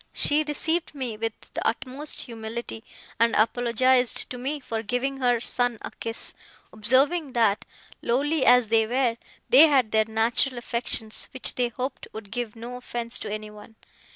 She 0.13 0.43
received 0.43 0.95
me 0.95 1.15
with 1.15 1.33
the 1.53 1.63
utmost 1.67 2.23
humility, 2.23 2.83
and 3.19 3.35
apologized 3.35 4.31
to 4.31 4.39
me 4.39 4.59
for 4.59 4.81
giving 4.81 5.17
her 5.17 5.39
son 5.39 5.77
a 5.83 5.91
kiss, 5.91 6.33
observing 6.73 7.33
that, 7.33 7.65
lowly 8.01 8.43
as 8.43 8.69
they 8.69 8.87
were, 8.87 9.17
they 9.49 9.67
had 9.67 9.91
their 9.91 10.05
natural 10.05 10.57
affections, 10.57 11.27
which 11.35 11.53
they 11.53 11.67
hoped 11.67 12.07
would 12.13 12.31
give 12.31 12.55
no 12.55 12.77
offence 12.77 13.19
to 13.19 13.31
anyone. 13.31 13.75